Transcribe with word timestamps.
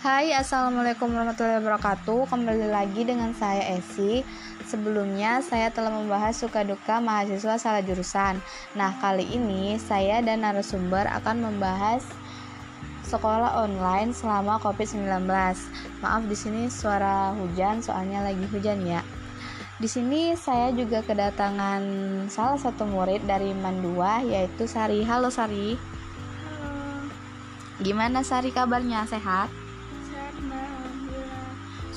Hai, 0.00 0.32
Assalamualaikum 0.32 1.12
warahmatullahi 1.12 1.60
wabarakatuh 1.60 2.32
Kembali 2.32 2.72
lagi 2.72 3.04
dengan 3.04 3.36
saya 3.36 3.76
Esi 3.76 4.24
Sebelumnya 4.64 5.44
saya 5.44 5.68
telah 5.68 5.92
membahas 5.92 6.40
suka 6.40 6.64
duka 6.64 7.04
mahasiswa 7.04 7.60
salah 7.60 7.84
jurusan 7.84 8.40
Nah, 8.72 8.96
kali 8.96 9.28
ini 9.28 9.76
saya 9.76 10.24
dan 10.24 10.40
narasumber 10.40 11.04
akan 11.04 11.44
membahas 11.44 12.00
sekolah 13.12 13.60
online 13.60 14.16
selama 14.16 14.56
COVID-19 14.64 15.04
Maaf 16.00 16.22
di 16.24 16.32
sini 16.32 16.72
suara 16.72 17.36
hujan, 17.36 17.84
soalnya 17.84 18.24
lagi 18.24 18.48
hujan 18.56 18.80
ya 18.88 19.04
di 19.76 19.88
sini 19.88 20.32
saya 20.32 20.72
juga 20.72 21.04
kedatangan 21.04 21.80
salah 22.32 22.56
satu 22.56 22.88
murid 22.88 23.24
dari 23.24 23.56
Mandua 23.56 24.20
yaitu 24.20 24.68
Sari. 24.68 25.00
Halo 25.08 25.32
Sari. 25.32 25.72
Halo, 26.44 27.08
Gimana 27.80 28.20
Sari 28.20 28.52
kabarnya? 28.52 29.08
Sehat? 29.08 29.59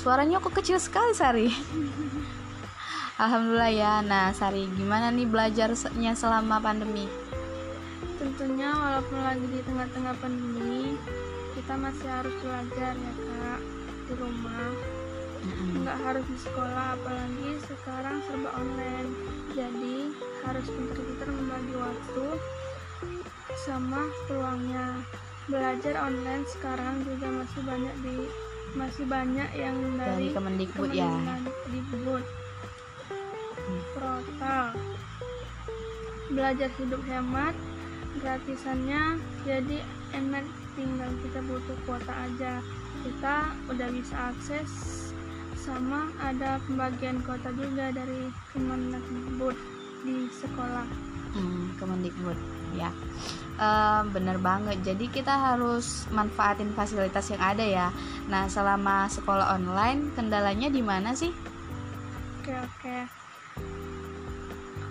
Suaranya 0.04 0.44
kok 0.44 0.52
kecil 0.52 0.84
sekali 0.84 1.16
Sari. 1.16 1.48
Alhamdulillah 3.24 3.72
ya. 3.72 3.94
Nah, 4.04 4.36
Sari, 4.36 4.68
gimana 4.76 5.08
nih 5.16 5.24
belajarnya 5.24 6.12
selama 6.12 6.60
pandemi? 6.60 7.08
Tentunya 8.20 8.68
walaupun 8.76 9.24
lagi 9.24 9.48
di 9.48 9.64
tengah-tengah 9.64 10.16
pandemi, 10.20 11.00
kita 11.56 11.74
masih 11.80 12.10
harus 12.12 12.36
belajar 12.44 12.94
ya 13.00 13.14
kak 13.16 13.62
di 14.12 14.14
rumah. 14.20 14.72
Nggak 15.72 15.98
harus 16.04 16.26
di 16.28 16.38
sekolah, 16.52 17.00
apalagi 17.00 17.50
sekarang 17.64 18.20
serba 18.28 18.52
online. 18.60 19.10
Jadi 19.56 20.12
harus 20.44 20.68
pintar-pintar 20.68 21.30
membagi 21.32 21.76
waktu 21.80 22.28
sama 23.64 24.04
peluangnya. 24.28 25.00
Belajar 25.48 25.96
online 25.96 26.44
sekarang 26.52 27.08
juga 27.08 27.28
masih 27.32 27.62
banyak 27.64 27.96
di 28.04 28.18
masih 28.74 29.06
banyak 29.06 29.50
yang 29.54 29.78
Dari 29.98 30.06
dari 30.06 30.28
Kemendikbud 30.34 30.90
ya. 30.94 31.10
Kemendikbud. 31.10 32.26
Portal. 33.94 34.66
Belajar 36.34 36.70
hidup 36.82 37.02
hemat, 37.06 37.54
gratisannya 38.18 39.22
jadi 39.46 39.78
enak 40.18 40.46
tinggal 40.74 41.10
kita 41.22 41.40
butuh 41.46 41.78
kuota 41.86 42.14
aja. 42.14 42.60
Kita 43.06 43.36
udah 43.70 43.90
bisa 43.94 44.16
akses 44.34 44.70
sama 45.60 46.12
ada 46.20 46.60
pembagian 46.66 47.22
kuota 47.24 47.54
juga 47.54 47.94
dari 47.94 48.34
Kemendikbud 48.52 49.56
di 50.04 50.28
sekolah. 50.34 50.88
Hmm, 51.34 51.74
Kemendikbud 51.78 52.38
ya. 52.74 52.90
Eh, 53.54 54.02
bener 54.10 54.42
banget. 54.42 54.82
Jadi 54.82 55.14
kita 55.14 55.54
harus 55.54 56.10
manfaatin 56.10 56.74
fasilitas 56.74 57.30
yang 57.30 57.42
ada 57.42 57.62
ya. 57.62 57.88
Nah, 58.26 58.50
selama 58.50 59.06
sekolah 59.06 59.54
online 59.54 60.10
kendalanya 60.18 60.74
di 60.74 60.82
mana 60.82 61.14
sih? 61.14 61.30
Oke 62.42 62.54
oke. 62.58 62.98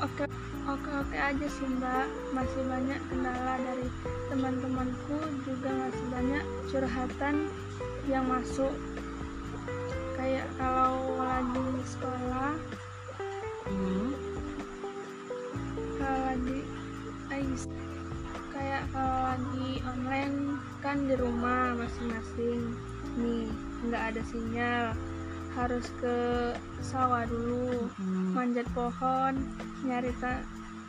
Oke 0.03 0.25
oke 0.67 0.91
oke 0.95 1.17
aja 1.19 1.47
sih 1.47 1.67
mbak. 1.67 2.07
Masih 2.35 2.63
banyak 2.71 3.01
kendala 3.11 3.55
dari 3.67 3.87
teman-temanku 4.31 5.19
juga 5.43 5.71
masih 5.75 6.07
banyak 6.15 6.45
curhatan 6.71 7.35
yang 8.07 8.25
masuk. 8.31 8.73
Kayak 10.15 10.47
kalau 10.55 11.19
lagi 11.19 11.67
sekolah, 11.83 12.12
lagi 19.33 19.81
online 19.89 20.61
kan 20.85 21.09
di 21.09 21.17
rumah 21.17 21.73
masing-masing. 21.73 22.77
Nih 23.17 23.49
nggak 23.89 24.13
ada 24.13 24.23
sinyal, 24.29 24.85
harus 25.57 25.89
ke 25.97 26.17
sawah 26.85 27.25
dulu. 27.25 27.89
Hmm. 27.97 28.37
manjat 28.37 28.69
pohon 28.77 29.41
nyari 29.89 30.13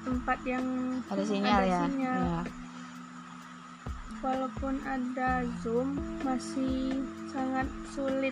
tempat 0.03 0.39
yang 0.43 0.65
Ada 1.07 1.23
sinyal 1.23 1.59
Ada 1.63 1.71
ya. 1.71 1.81
sinyal. 1.87 2.19
Ya. 2.19 2.43
walaupun 4.23 4.79
ada 4.87 5.43
zoom 5.59 5.99
masih 6.23 6.95
sangat 7.27 7.67
sulit 7.91 8.31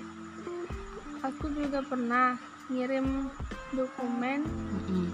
aku 1.20 1.52
juga 1.52 1.84
pernah 1.84 2.40
ngirim 2.72 3.28
dokumen 3.76 4.48
Mm-mm. 4.48 5.12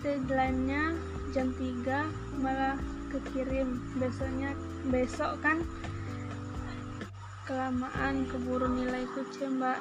deadline-nya 0.00 0.96
jam 1.32 1.50
3 1.54 2.42
malah 2.42 2.76
kekirim 3.10 3.80
besoknya 3.96 4.52
besok 4.90 5.38
kan 5.40 5.62
kelamaan 7.46 8.26
keburu 8.26 8.66
nilai 8.66 9.06
C 9.30 9.46
mbak 9.46 9.78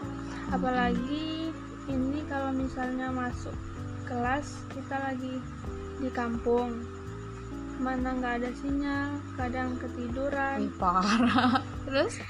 apalagi 0.53 1.49
ini 1.89 2.19
kalau 2.29 2.53
misalnya 2.53 3.09
masuk 3.09 3.53
kelas 4.05 4.61
kita 4.73 4.95
lagi 5.01 5.41
di 5.97 6.09
kampung 6.13 6.85
mana 7.81 8.15
nggak 8.15 8.33
ada 8.39 8.51
sinyal 8.55 9.19
kadang 9.35 9.75
ketiduran 9.81 10.69
parah. 10.77 11.59
Terus? 11.89 12.21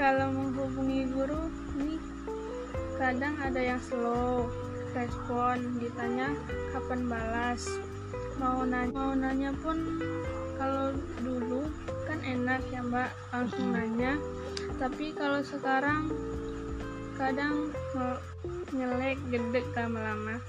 kalau 0.00 0.32
menghubungi 0.32 1.12
guru 1.12 1.52
ini 1.76 2.00
kadang 2.96 3.36
ada 3.36 3.60
yang 3.60 3.80
slow 3.82 4.48
respon 4.94 5.78
ditanya 5.78 6.34
kapan 6.74 7.06
balas. 7.06 7.62
Mau 8.40 8.64
nanya 8.64 8.92
mau 8.92 9.12
nanya 9.14 9.50
pun 9.60 10.00
kalau 10.56 10.92
dulu 11.22 11.68
kan 12.08 12.18
enak 12.24 12.60
ya 12.72 12.80
mbak. 12.82 13.10
Langsung 13.30 13.72
nanya. 13.74 14.18
Tapi 14.80 15.12
kalau 15.12 15.40
sekarang 15.44 16.08
kadang 17.20 17.68
ngelek 18.72 19.18
gedek 19.28 19.66
lama-lama. 19.76 20.40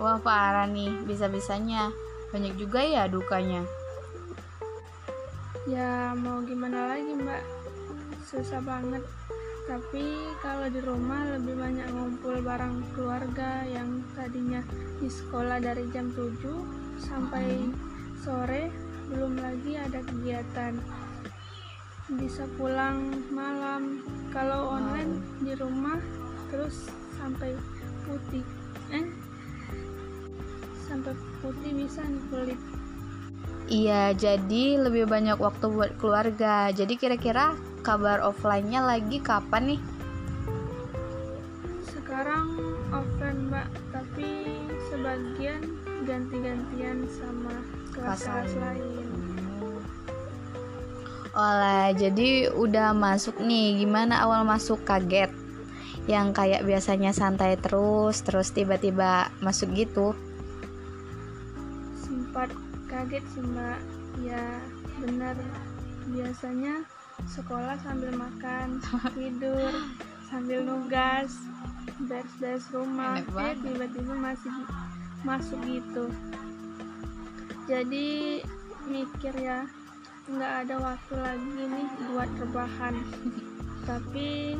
Wah 0.00 0.16
parah 0.20 0.64
nih, 0.64 1.04
bisa-bisanya. 1.04 1.92
Banyak 2.32 2.56
juga 2.56 2.80
ya 2.80 3.04
dukanya. 3.10 3.64
ya 5.68 6.16
mau 6.16 6.40
gimana 6.42 6.96
lagi 6.96 7.14
mbak? 7.14 7.44
Susah 8.24 8.58
banget 8.64 9.04
tapi 9.70 10.34
kalau 10.42 10.66
di 10.66 10.82
rumah 10.82 11.22
lebih 11.38 11.54
banyak 11.54 11.86
ngumpul 11.94 12.42
bareng 12.42 12.82
keluarga 12.90 13.62
yang 13.70 14.02
tadinya 14.18 14.66
di 14.98 15.06
sekolah 15.06 15.62
dari 15.62 15.86
jam 15.94 16.10
7 16.10 16.42
sampai 16.98 17.70
sore 18.18 18.66
belum 19.14 19.38
lagi 19.38 19.78
ada 19.78 20.02
kegiatan. 20.02 20.74
Bisa 22.18 22.50
pulang 22.58 23.14
malam. 23.30 24.02
Kalau 24.34 24.74
online 24.74 25.22
di 25.38 25.54
rumah 25.54 26.02
terus 26.50 26.90
sampai 27.22 27.54
putih. 28.10 28.42
Eh? 28.90 29.06
Sampai 30.90 31.14
putih 31.46 31.70
bisa 31.78 32.02
nih 32.02 32.22
kulit. 32.26 32.60
Iya, 33.70 34.18
jadi 34.18 34.82
lebih 34.82 35.06
banyak 35.06 35.38
waktu 35.38 35.70
buat 35.70 35.94
keluarga. 36.02 36.74
Jadi 36.74 36.98
kira-kira 36.98 37.54
kabar 37.80 38.20
offline-nya 38.20 38.84
lagi 38.84 39.18
kapan 39.20 39.74
nih? 39.76 39.80
Sekarang 41.88 42.48
offline 42.92 43.48
mbak, 43.48 43.68
tapi 43.90 44.60
sebagian 44.92 45.62
ganti-gantian 46.04 47.06
sama 47.08 47.54
kelas-kelas 47.94 48.52
lain. 48.56 49.08
Olah, 51.30 51.94
jadi 51.94 52.50
udah 52.50 52.90
masuk 52.90 53.38
nih. 53.38 53.86
Gimana 53.86 54.26
awal 54.26 54.42
masuk 54.42 54.82
kaget? 54.82 55.30
Yang 56.10 56.34
kayak 56.34 56.66
biasanya 56.66 57.14
santai 57.14 57.54
terus, 57.54 58.18
terus 58.26 58.50
tiba-tiba 58.50 59.30
masuk 59.38 59.70
gitu. 59.78 60.10
Sempat 61.94 62.50
kaget 62.90 63.22
sih 63.30 63.46
mbak, 63.46 63.78
ya 64.26 64.42
bener. 64.98 65.38
Biasanya 66.10 66.82
sekolah 67.26 67.76
sambil 67.82 68.12
makan, 68.14 68.80
tidur, 69.16 69.72
sambil 70.28 70.64
nugas, 70.64 71.34
beres-beres 72.06 72.64
rumah. 72.72 73.20
Banget. 73.34 73.60
tiba-tiba 73.60 74.14
masih 74.16 74.52
masuk 75.26 75.60
gitu. 75.68 76.08
Jadi 77.68 78.40
mikir 78.88 79.34
ya, 79.36 79.68
nggak 80.30 80.52
ada 80.66 80.76
waktu 80.80 81.14
lagi 81.18 81.60
nih 81.68 81.88
buat 82.12 82.30
rebahan. 82.40 82.94
Tapi 83.88 84.56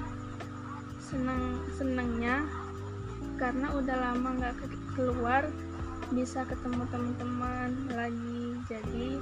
senang 1.01 1.59
senangnya 1.75 2.47
karena 3.35 3.73
udah 3.73 3.97
lama 3.99 4.37
nggak 4.37 4.55
ke- 4.63 4.85
keluar 4.95 5.49
bisa 6.13 6.43
ketemu 6.47 6.87
teman-teman 6.91 7.71
lagi 7.95 8.59
jadi 8.69 9.19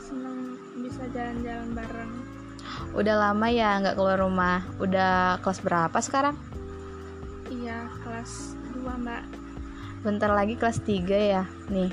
seneng 0.00 0.56
bisa 0.80 1.04
jalan-jalan 1.12 1.68
bareng 1.74 2.37
Udah 2.96 3.14
lama 3.16 3.46
ya 3.50 3.78
nggak 3.80 3.96
keluar 3.96 4.20
rumah. 4.20 4.64
Udah 4.80 5.40
kelas 5.44 5.60
berapa 5.60 5.98
sekarang? 6.00 6.36
iya 7.48 7.88
kelas 8.04 8.52
2 8.76 8.84
mbak 8.84 9.24
Bentar 10.04 10.30
lagi 10.30 10.54
kelas 10.54 10.84
3 10.84 11.08
ya. 11.10 11.42
Nih, 11.72 11.90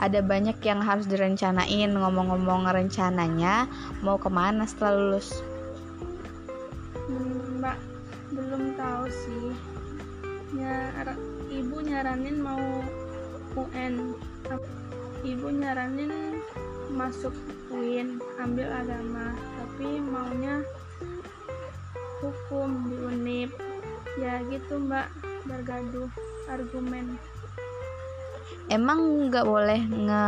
ada 0.00 0.24
banyak 0.24 0.58
yang 0.64 0.80
harus 0.82 1.06
direncanain 1.06 1.90
ngomong-ngomong 1.92 2.66
rencananya 2.70 3.68
mau 4.00 4.18
ke 4.18 4.26
mana 4.32 4.66
setelah 4.66 4.98
lulus 4.98 5.30
hmm, 7.06 7.60
mbak 7.60 7.78
belum 8.32 8.74
tahu 8.74 9.04
sih 9.08 9.46
Nyar 10.52 11.16
ibu 11.48 11.80
nyaranin 11.80 12.36
mau 12.44 12.60
UN 13.56 14.12
ibu 15.24 15.48
nyaranin 15.48 16.12
masuk 16.92 17.32
UIN 17.72 18.20
ambil 18.36 18.68
agama 18.68 19.32
tapi 19.82 19.98
maunya 19.98 20.62
hukum 22.22 22.86
di 22.86 22.96
UNIP. 23.02 23.50
Ya 24.14 24.38
gitu 24.46 24.78
mbak 24.78 25.10
bergaduh 25.42 26.06
argumen. 26.46 27.18
Emang 28.70 29.26
nggak 29.26 29.42
boleh 29.42 29.82
nge 29.82 30.26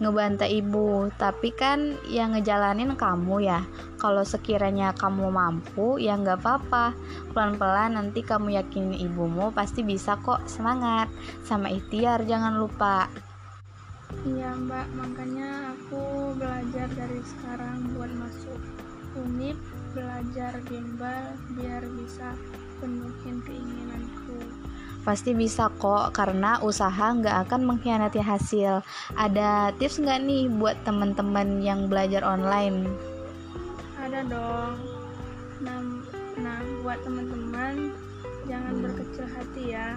ngebantai 0.00 0.60
ibu 0.64 1.12
tapi 1.16 1.52
kan 1.52 2.00
yang 2.08 2.32
ngejalanin 2.32 2.96
kamu 2.96 3.44
ya. 3.44 3.60
Kalau 4.00 4.24
sekiranya 4.24 4.96
kamu 4.96 5.28
mampu 5.28 6.00
ya 6.00 6.16
nggak 6.16 6.40
apa-apa. 6.40 6.96
Pelan-pelan 7.36 8.00
nanti 8.00 8.24
kamu 8.24 8.56
yakinin 8.56 8.96
ibumu 8.96 9.52
pasti 9.52 9.84
bisa 9.84 10.16
kok 10.24 10.48
semangat. 10.48 11.12
Sama 11.44 11.68
ikhtiar 11.68 12.24
jangan 12.24 12.56
lupa 12.56 13.12
iya 14.26 14.54
mbak 14.54 14.86
makanya 14.94 15.74
aku 15.74 16.34
belajar 16.38 16.86
dari 16.94 17.20
sekarang 17.22 17.94
buat 17.94 18.10
masuk 18.14 18.60
unip 19.16 19.56
belajar 19.96 20.52
gimbal 20.68 21.34
biar 21.56 21.82
bisa 21.96 22.36
penuhin 22.78 23.40
keinginanku 23.42 24.38
Pasti 25.06 25.38
bisa 25.38 25.70
kok, 25.78 26.18
karena 26.18 26.58
usaha 26.66 27.14
nggak 27.14 27.46
akan 27.46 27.62
mengkhianati 27.62 28.18
hasil. 28.18 28.82
Ada 29.14 29.70
tips 29.78 30.02
nggak 30.02 30.18
nih 30.18 30.50
buat 30.50 30.74
teman-teman 30.82 31.62
yang 31.62 31.86
belajar 31.86 32.26
online? 32.26 32.90
Ada 34.02 34.26
dong. 34.26 34.74
Nah, 35.62 35.78
nah 36.42 36.58
buat 36.82 36.98
teman-teman 37.06 37.94
jangan 38.50 38.74
berkecil 38.82 39.30
hati 39.30 39.78
ya 39.78 39.94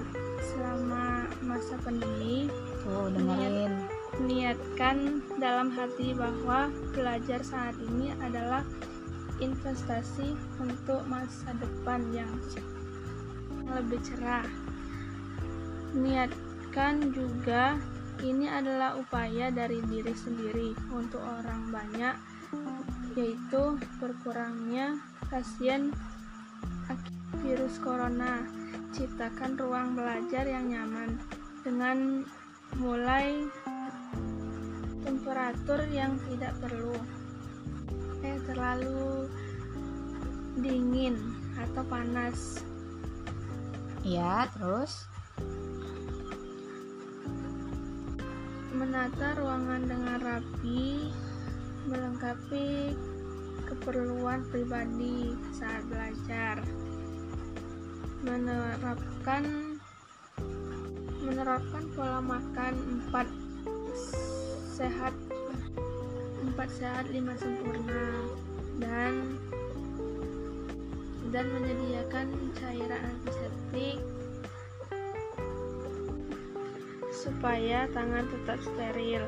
selama 0.53 1.25
masa 1.41 1.73
pandemi. 1.81 2.45
Tuh 2.85 3.09
dengerin. 3.09 3.98
Niatkan 4.19 5.23
dalam 5.39 5.71
hati 5.71 6.11
bahwa 6.11 6.67
belajar 6.91 7.39
saat 7.39 7.75
ini 7.79 8.11
adalah 8.19 8.63
investasi 9.39 10.35
untuk 10.59 10.99
masa 11.07 11.55
depan 11.55 12.03
yang 12.11 12.31
lebih 13.71 13.99
cerah. 14.03 14.43
Niatkan 15.95 17.15
juga 17.15 17.79
ini 18.19 18.51
adalah 18.51 18.99
upaya 18.99 19.47
dari 19.47 19.79
diri 19.87 20.11
sendiri 20.11 20.75
untuk 20.91 21.23
orang 21.23 21.71
banyak 21.71 22.15
yaitu 23.15 23.79
berkurangnya 24.03 24.99
pasien 25.31 25.95
virus 27.39 27.79
corona. 27.79 28.43
Ciptakan 28.89 29.55
ruang 29.55 29.93
belajar 29.95 30.43
yang 30.49 30.67
nyaman 30.67 31.15
dengan 31.61 32.25
mulai 32.77 33.45
temperatur 35.09 35.81
yang 35.89 36.21
tidak 36.29 36.53
perlu. 36.61 36.93
Eh 38.21 38.37
terlalu 38.45 39.25
dingin 40.61 41.17
atau 41.57 41.81
panas. 41.89 42.61
Ya 44.05 44.45
terus? 44.53 45.09
Menata 48.69 49.33
ruangan 49.33 49.89
dengan 49.89 50.17
rapi, 50.21 51.09
melengkapi 51.89 52.93
keperluan 53.65 54.45
pribadi 54.53 55.33
saat 55.57 55.81
belajar, 55.89 56.61
menerapkan 58.21 59.73
menerapkan 61.25 61.83
pola 61.97 62.21
makan 62.21 62.73
4 63.09 63.38
sehat 64.79 65.11
4 66.55 66.55
sehat 66.71 67.05
5 67.11 67.19
sempurna 67.35 68.31
dan 68.79 69.35
dan 71.35 71.45
menyediakan 71.51 72.31
cairan 72.55 73.03
antiseptik 73.03 73.99
supaya 77.11 77.91
tangan 77.91 78.23
tetap 78.31 78.57
steril. 78.63 79.27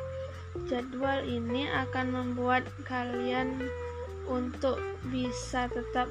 Jadwal 0.71 1.27
ini 1.27 1.67
akan 1.67 2.15
membuat 2.15 2.63
kalian 2.87 3.67
untuk 4.31 4.79
bisa 5.11 5.67
tetap 5.67 6.07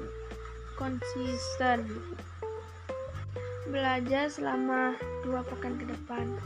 konsisten 0.77 1.89
belajar 3.73 4.29
selama 4.29 4.93
dua 5.25 5.41
pekan 5.49 5.81
ke 5.81 5.85
depan. 5.89 6.37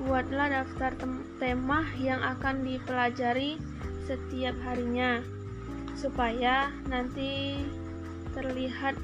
Buatlah 0.00 0.48
daftar 0.48 0.96
tema 1.36 1.84
yang 2.00 2.24
akan 2.24 2.64
dipelajari 2.64 3.60
setiap 4.08 4.56
harinya 4.64 5.20
supaya 5.92 6.72
nanti 6.88 7.60
terlihat 8.32 8.96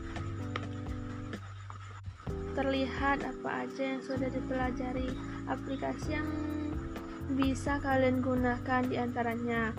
terlihat 2.56 3.22
apa 3.22 3.68
aja 3.68 3.82
yang 3.94 4.02
sudah 4.02 4.32
dipelajari. 4.32 5.12
Aplikasi 5.48 6.16
yang 6.16 6.28
bisa 7.36 7.76
kalian 7.84 8.24
gunakan 8.24 8.82
di 8.88 8.96
antaranya 8.96 9.76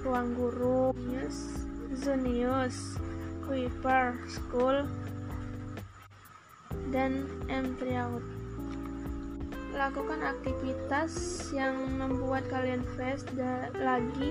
Ruang 0.00 0.32
Guru, 0.32 0.96
News, 0.96 1.68
Zonius, 1.92 2.96
Kuiper, 3.44 4.16
School, 4.26 4.88
dan 6.90 7.28
m 7.52 7.76
Lakukan 9.72 10.20
aktivitas 10.20 11.12
yang 11.56 11.96
membuat 11.96 12.44
kalian 12.52 12.84
fresh 12.94 13.24
lagi 13.80 14.30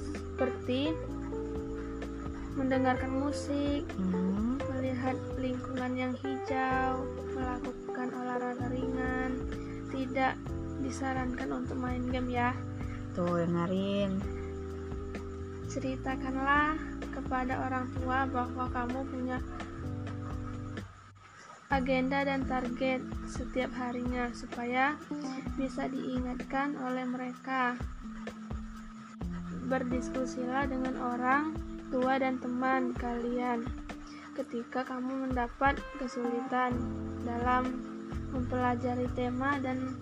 seperti 0.00 0.96
mendengarkan 2.56 3.12
musik, 3.12 3.84
hmm. 3.96 4.60
melihat 4.72 5.16
lingkungan 5.40 5.92
yang 5.96 6.12
hijau, 6.20 7.04
melakukan 7.32 8.08
olahraga 8.12 8.66
ringan. 8.68 9.32
Tidak 9.92 10.34
disarankan 10.80 11.48
untuk 11.52 11.76
main 11.76 12.04
game 12.08 12.32
ya. 12.32 12.52
Tuh, 13.12 13.44
dengerin. 13.44 14.20
Ceritakanlah 15.68 16.76
kepada 17.12 17.64
orang 17.68 17.88
tua 17.96 18.24
bahwa 18.28 18.68
kamu 18.72 19.00
punya 19.08 19.38
agenda 21.72 22.20
dan 22.28 22.44
target 22.44 23.00
setiap 23.24 23.72
harinya 23.80 24.28
supaya 24.36 24.92
bisa 25.56 25.88
diingatkan 25.88 26.76
oleh 26.84 27.08
mereka. 27.08 27.80
Berdiskusilah 29.72 30.68
dengan 30.68 31.00
orang 31.00 31.56
tua 31.88 32.20
dan 32.20 32.36
teman 32.44 32.92
kalian 32.92 33.64
ketika 34.36 34.84
kamu 34.84 35.28
mendapat 35.28 35.80
kesulitan 35.96 36.76
dalam 37.24 37.80
mempelajari 38.36 39.08
tema 39.16 39.56
dan 39.60 39.96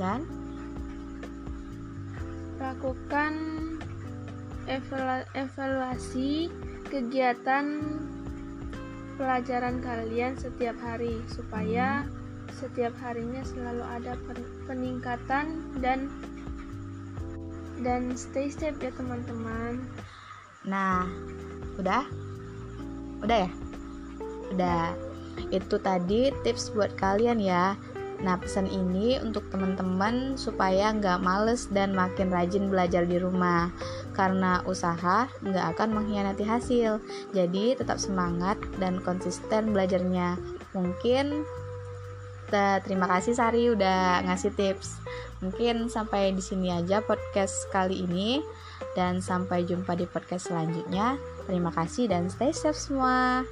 dan 0.00 0.24
lakukan 2.56 3.32
evaluasi 5.36 6.52
kegiatan 6.88 7.64
pelajaran 9.28 9.84
kalian 9.84 10.40
setiap 10.40 10.72
hari 10.80 11.20
supaya 11.28 12.08
setiap 12.48 12.96
harinya 13.04 13.44
selalu 13.44 13.84
ada 13.84 14.16
peningkatan 14.64 15.68
dan 15.84 16.08
dan 17.84 18.16
stay 18.16 18.48
safe 18.48 18.80
ya 18.80 18.88
teman-teman. 18.96 19.84
Nah 20.64 21.04
udah? 21.76 22.08
Udah 23.20 23.38
ya? 23.44 23.50
Udah. 24.56 24.96
Itu 25.52 25.76
tadi 25.76 26.32
tips 26.40 26.72
buat 26.72 26.96
kalian 26.96 27.36
ya 27.36 27.76
Nah, 28.18 28.34
pesan 28.34 28.66
ini 28.66 29.14
untuk 29.22 29.46
teman-teman 29.50 30.34
supaya 30.34 30.90
nggak 30.90 31.22
males 31.22 31.70
dan 31.70 31.94
makin 31.94 32.34
rajin 32.34 32.66
belajar 32.66 33.06
di 33.06 33.18
rumah. 33.18 33.70
Karena 34.14 34.62
usaha 34.66 35.30
nggak 35.42 35.66
akan 35.78 35.88
mengkhianati 35.94 36.42
hasil. 36.42 36.98
Jadi, 37.30 37.78
tetap 37.78 38.02
semangat 38.02 38.58
dan 38.82 38.98
konsisten 38.98 39.70
belajarnya. 39.70 40.34
Mungkin 40.74 41.46
terima 42.82 43.04
kasih 43.06 43.36
Sari 43.36 43.70
udah 43.70 44.24
ngasih 44.24 44.56
tips. 44.56 44.98
Mungkin 45.38 45.86
sampai 45.86 46.34
di 46.34 46.42
sini 46.42 46.74
aja 46.74 46.98
podcast 46.98 47.70
kali 47.70 48.02
ini 48.02 48.42
dan 48.98 49.22
sampai 49.22 49.62
jumpa 49.62 49.94
di 49.94 50.08
podcast 50.08 50.50
selanjutnya. 50.50 51.14
Terima 51.46 51.70
kasih 51.70 52.10
dan 52.10 52.26
stay 52.26 52.50
safe 52.50 52.74
semua. 52.74 53.46